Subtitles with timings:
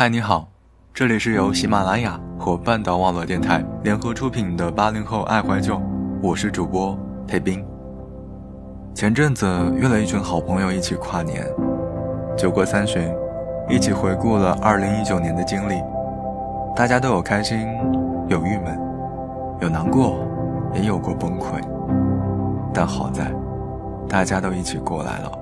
[0.00, 0.46] 嗨，你好，
[0.94, 5.82] 这里是由喜马拉雅和半岛网络电台联合出品的八零后爱怀旧，
[6.22, 7.66] 我是主播裴斌。
[8.94, 11.44] 前阵子约了一群好朋友一起跨年，
[12.36, 13.12] 酒过三巡，
[13.68, 15.82] 一起回顾了二零一九年的经历，
[16.76, 17.66] 大家都有开心，
[18.28, 18.80] 有郁闷，
[19.60, 20.24] 有难过，
[20.74, 21.60] 也有过崩溃，
[22.72, 23.32] 但好在，
[24.08, 25.32] 大家都一起过来了。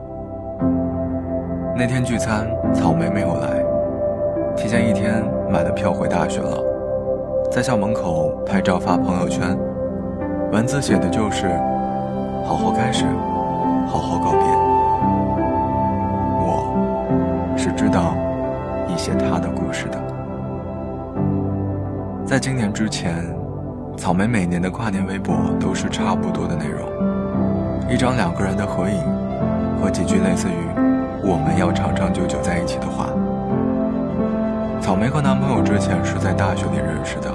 [1.77, 3.66] 那天聚餐，草莓没有来。
[4.57, 6.59] 提前一天买了票回大学了，
[7.53, 9.57] 在校门口拍照发朋友圈，
[10.51, 11.47] 文字写的就是
[12.43, 13.05] “好好开始，
[13.87, 14.41] 好好告别”。
[16.41, 18.15] 我是知道
[18.89, 19.99] 一些他的故事的。
[22.25, 23.15] 在今年之前，
[23.97, 26.89] 草莓每年的跨年微博都是差不多的内容，
[27.91, 28.99] 一张两个人的合影
[29.81, 30.57] 和几句类似于
[31.23, 33.06] “我们要长长久久在一起”的话。
[35.07, 37.31] 没和男朋友之前是在大学里认识的，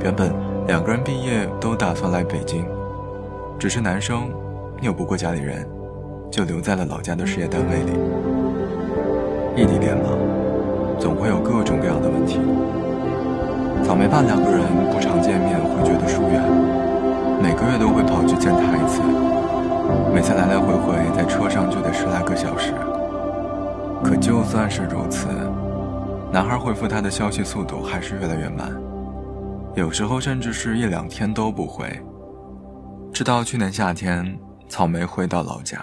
[0.00, 0.32] 原本
[0.68, 2.64] 两个人毕业都打算来北京，
[3.58, 4.30] 只是男生
[4.82, 5.68] 拗不过家里人，
[6.30, 7.98] 就留在了老家的事业单位里。
[9.56, 10.10] 异地恋嘛，
[11.00, 12.38] 总会有各种各样的问题。
[13.82, 16.40] 草莓怕两个人不常见面会觉得疏远，
[17.42, 19.02] 每个月都会跑去见他一次，
[20.14, 22.72] 每次来来回回在车上就得十来个小时。
[24.00, 25.26] 可就算是如此。
[26.30, 28.70] 男孩回复他的消息速度还是越来越慢，
[29.74, 31.88] 有时候甚至是一两天都不回。
[33.12, 35.80] 直到去年夏天，草莓回到老家，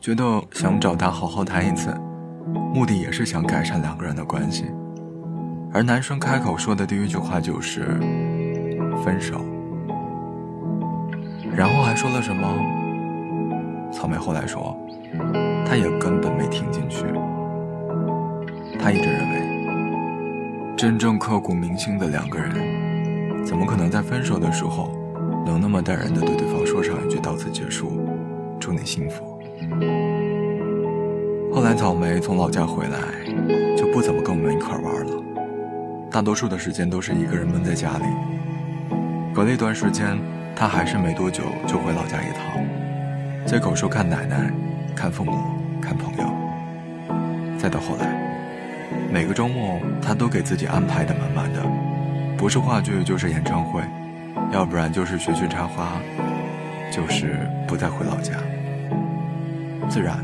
[0.00, 1.94] 觉得想找他好好谈一次，
[2.74, 4.66] 目的也是想改善两个人的关系。
[5.72, 7.98] 而男生开口说的第一句话就是
[9.02, 9.40] “分手”，
[11.56, 12.46] 然后还说了什么？
[13.90, 14.76] 草莓后来说，
[15.66, 17.06] 他也根本没听进去。
[20.84, 22.52] 真正刻骨铭心的两个人，
[23.42, 24.92] 怎么可能在分手的时候，
[25.46, 28.06] 能那么淡然的对对方说上一句“到此结束，
[28.60, 29.40] 祝你幸福”？
[31.50, 32.98] 后来草莓从老家回来，
[33.74, 35.22] 就不怎么跟我们一块玩了，
[36.10, 38.04] 大多数的时间都是一个人闷在家里。
[39.34, 40.18] 隔了一段时间，
[40.54, 42.62] 他还是没多久就回老家一趟，
[43.46, 44.52] 借口说看奶奶、
[44.94, 45.32] 看父母、
[45.80, 46.30] 看朋友。
[47.58, 48.33] 再到后来。
[49.14, 51.62] 每个周末，他都给自己安排的满满的，
[52.36, 53.80] 不是话剧就是演唱会，
[54.50, 55.92] 要不然就是学学插花，
[56.90, 58.32] 就是不再回老家。
[59.88, 60.18] 自然，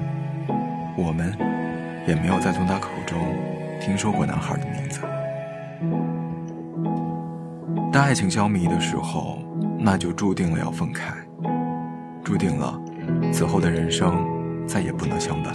[0.97, 1.33] 我们
[2.05, 3.17] 也没有再从他口中
[3.81, 5.01] 听说过男孩的名字。
[7.93, 9.39] 当爱情消弭的时候，
[9.79, 11.15] 那就注定了要分开，
[12.25, 12.77] 注定了
[13.33, 14.27] 此后的人生
[14.67, 15.55] 再也不能相伴，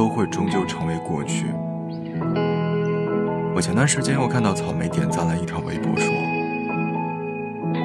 [0.00, 1.44] 都会终究成为过去。
[3.54, 6.10] 我前段时间又看到草莓点赞了一条微博，说：“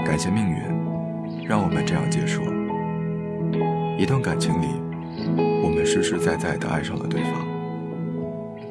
[0.08, 0.56] 感谢命运，
[1.46, 2.42] 让我们这样结束。
[3.98, 4.68] 一段感情里，
[5.62, 7.46] 我们实实在在的爱上了对方，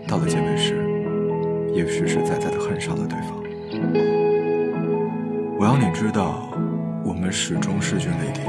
[0.09, 0.83] 到了结尾时，
[1.75, 3.44] 也实实在在的恨上了对方。
[5.59, 6.49] 我要你知道，
[7.04, 8.41] 我们始终势均力敌。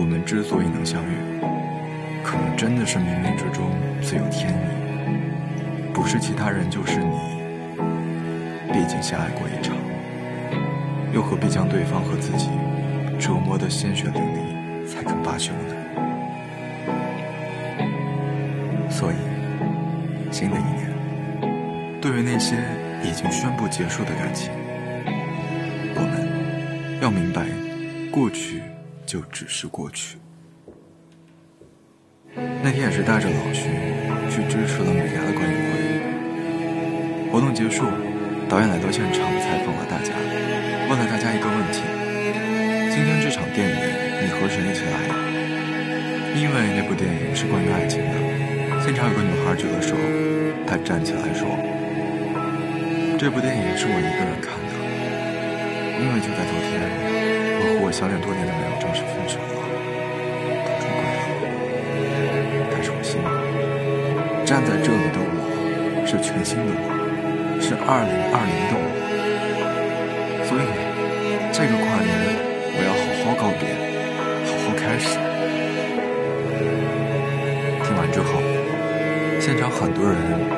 [0.00, 1.08] 我们之所以能相遇。”
[2.28, 3.70] 可能真的是冥冥之中
[4.02, 7.16] 自有天意，不是其他人就是你。
[8.70, 9.74] 毕竟相爱过一场，
[11.14, 12.50] 又何必将对方和自己
[13.18, 15.74] 折磨得鲜血淋漓才肯罢休呢？
[18.90, 19.16] 所以，
[20.30, 22.56] 新的一年，对于那些
[23.02, 24.50] 已经宣布结束的感情，
[25.94, 27.46] 我们要明白，
[28.12, 28.60] 过去
[29.06, 30.18] 就只是过去。
[32.68, 33.64] 那天也是带着老徐
[34.28, 35.80] 去支持了美牙的观影会。
[37.32, 37.88] 活动结束，
[38.46, 40.12] 导演来到现场采访了大家，
[40.84, 41.80] 问了大家一个问题：
[42.92, 43.74] 今天这场电影
[44.20, 45.16] 你和谁一起来的？
[46.36, 48.20] 因为那部电影是关于爱情的。
[48.84, 49.96] 现场有个女孩举了手，
[50.68, 51.48] 她站起来说
[53.16, 54.76] ：“这部电影是我一个人看的，
[56.04, 59.67] 因为就在昨天，我和我相恋多年的男友正式分手了。”
[64.48, 66.80] 站在这里的我，是全新的我，
[67.60, 68.88] 是二零二零的我。
[70.48, 70.64] 所以，
[71.52, 72.08] 这个跨年，
[72.72, 73.76] 我要好好告别，
[74.48, 75.20] 好好开始。
[77.84, 78.40] 听完之后，
[79.38, 80.16] 现场很多人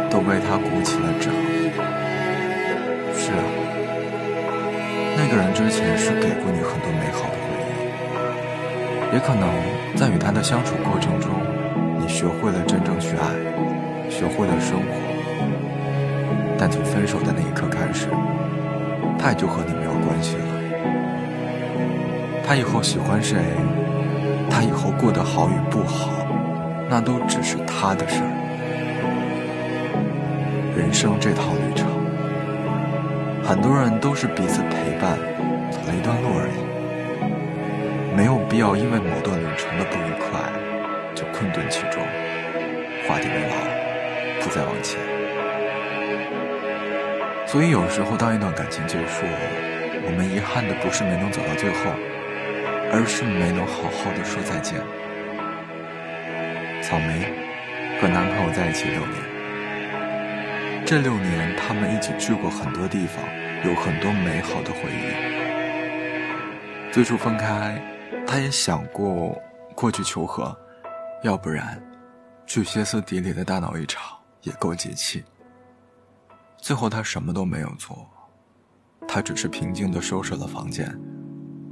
[0.09, 1.35] 都为他鼓起了掌。
[3.19, 3.43] 是啊，
[5.19, 7.59] 那个人之前是给过你很多美好的回
[9.11, 9.51] 忆，也可能
[9.97, 11.35] 在与他的相处过程中，
[12.11, 13.25] 学会了真正去爱。
[14.11, 14.85] 学会了生活。
[16.59, 18.09] 但从分手的那一刻开始，
[19.19, 20.43] 他也就和你没有关系了。
[22.45, 23.39] 他以后喜欢谁，
[24.51, 26.11] 他以后过得好与不好，
[26.91, 28.29] 那都只是他的事儿。
[30.77, 31.89] 人生这套旅程，
[33.43, 35.17] 很多人都是彼此陪伴，
[35.71, 39.40] 走了一段路而已，没有必要因为某段，
[41.41, 42.05] 困顿其中，
[43.09, 43.57] 画地为牢，
[44.45, 45.01] 不再往前。
[47.47, 49.25] 所以有时候，当一段感情结束，
[50.05, 51.91] 我们遗憾的不是没能走到最后，
[52.93, 54.79] 而是没能好好的说再见。
[56.83, 57.25] 草莓
[57.99, 59.17] 和男朋友在一起六年。
[60.85, 63.25] 这六年，他们一起去过很多地方，
[63.65, 65.09] 有很多美好的回忆。
[66.93, 67.81] 最初分开，
[68.27, 69.41] 他也想过
[69.75, 70.55] 过去求和，
[71.23, 71.83] 要不然，
[72.47, 75.23] 去歇斯底里的大闹一场也够解气。
[76.57, 78.09] 最后，他什么都没有做，
[79.07, 80.99] 他只是平静地收拾了房间，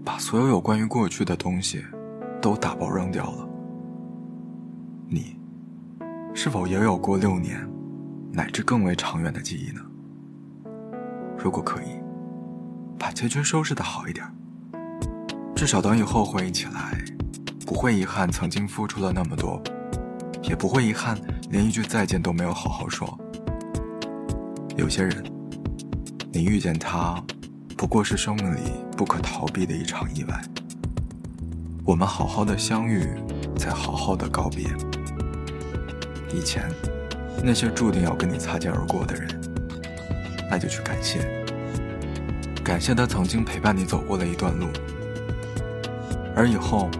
[0.04, 1.82] 把所有有关于过去的东西
[2.42, 3.48] 都打包扔掉了。
[5.08, 5.38] 你，
[6.34, 7.66] 是否也有过六年？
[8.30, 9.80] 乃至更为长远的记忆呢？
[11.38, 11.98] 如果可以，
[12.98, 14.30] 把结局收拾的好一点，
[15.56, 17.02] 至少等以后回忆起来，
[17.68, 19.62] 不会遗憾曾经付出了那么多，
[20.42, 21.18] 也不会遗憾
[21.50, 23.06] 连一句再见都没有好好说。
[24.78, 25.22] 有些人，
[26.32, 27.22] 你遇见他，
[27.76, 28.60] 不过是生命里
[28.96, 30.40] 不可逃避的一场意外。
[31.84, 33.06] 我们好好的相遇，
[33.54, 34.66] 再好好的告别。
[36.34, 36.70] 以前。
[37.40, 39.28] 那些注定要跟你擦肩而过的人，
[40.50, 41.20] 那就去感谢，
[42.64, 44.66] 感谢他曾经陪伴你走过了一段路。
[46.34, 46.90] 而以后，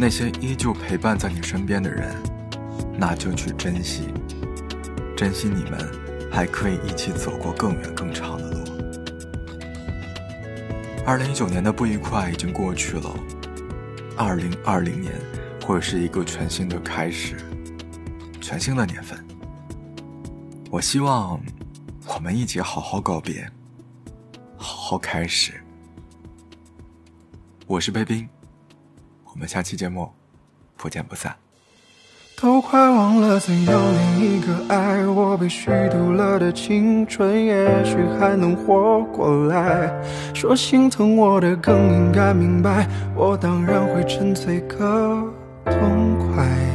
[0.00, 2.16] 那些依旧陪伴在你身边的人，
[2.98, 4.04] 那就去珍惜，
[5.14, 5.78] 珍惜你们
[6.32, 8.64] 还可以一起走过更远更长的路。
[11.04, 13.14] 二零一九年的不愉快已经过去了，
[14.16, 15.12] 二零二零年
[15.66, 17.36] 会是一个全新的开始，
[18.40, 19.22] 全新的年份。
[20.70, 21.38] 我希望
[22.06, 23.46] 我们一起好好告别，
[24.56, 25.62] 好好开始。
[27.66, 28.26] 我是贝冰，
[29.32, 30.10] 我们下期节目
[30.76, 31.34] 不见不散。
[32.40, 39.92] 都快忘了怎样恋一个爱我被虚度了的青春，也许还能活过来。
[40.32, 45.22] 说心疼我的更应该明白，我当然会沉醉个
[45.66, 46.69] 痛快。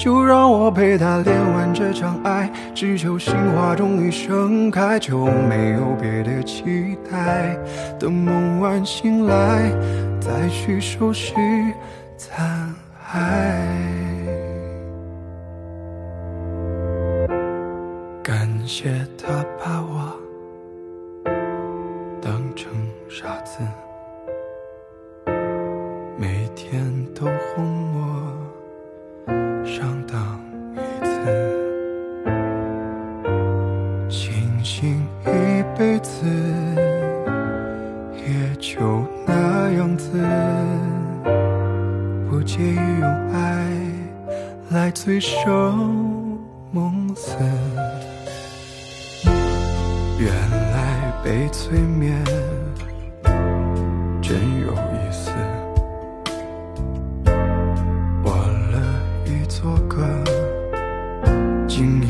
[0.00, 7.54] 就让我陪他练完这场爱，只求心花终于盛开，就没有别的期待。
[7.98, 9.70] 等梦完醒来，
[10.18, 11.34] 再去收拾
[12.16, 12.74] 残
[13.12, 13.28] 骸。
[18.22, 20.16] 感谢他把我
[22.22, 22.72] 当成
[23.06, 23.58] 傻子，
[50.20, 50.30] 原
[50.72, 52.14] 来被催眠
[54.20, 55.30] 真有意思。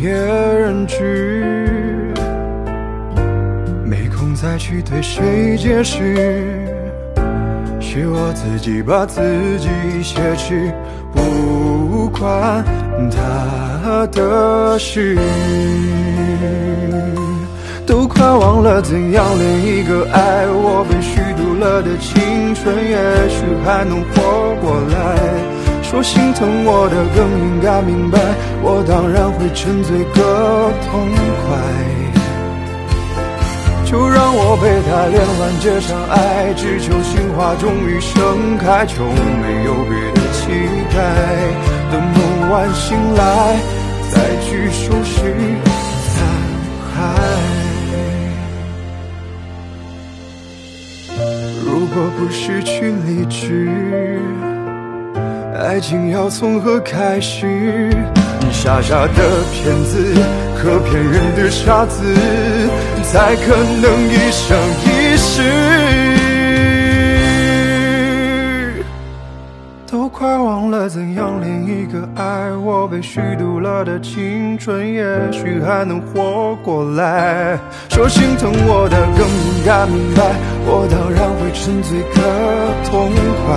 [0.02, 2.14] 夜人质，
[3.84, 6.16] 没空再去对谁解释，
[7.78, 9.20] 是我自己把自
[9.58, 9.68] 己
[10.02, 10.72] 挟持，
[11.12, 12.64] 不关
[13.10, 15.18] 他的事。
[17.90, 22.94] 都快忘了怎样恋一个爱我被虚度了的青春，也
[23.28, 25.18] 许还能活过来。
[25.82, 28.20] 说心疼我的更应该明白，
[28.62, 31.02] 我当然会沉醉个痛
[31.42, 31.58] 快。
[33.90, 40.46] 就让我陪他恋完这场爱，只求心花终于盛开，就没有别的期
[40.94, 41.02] 待。
[41.90, 43.58] 等梦完醒来，
[44.14, 44.14] 再
[44.46, 45.34] 去收拾
[52.30, 53.68] 失去理智。
[55.58, 57.46] 爱情要从何开始？
[58.40, 60.14] 你傻傻的骗子，
[60.56, 62.02] 和骗人的傻子，
[63.02, 64.56] 才可能一生
[64.86, 65.99] 一世。
[72.90, 77.56] 被虚度了的青春，也许还能活过来。
[77.88, 80.34] 说心疼我的更应该明白，
[80.66, 82.18] 我当然会沉醉个
[82.90, 83.12] 痛
[83.46, 83.48] 快。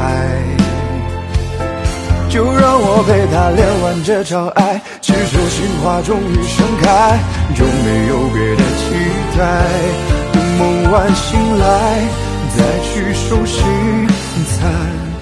[2.29, 7.17] 就让我陪他恋完这场爱，只求心花终于盛开，
[7.55, 8.83] 就没有别的期
[9.37, 9.41] 待。
[10.31, 12.01] 等梦完醒来，
[12.55, 13.61] 再去收拾
[14.57, 15.12] 残。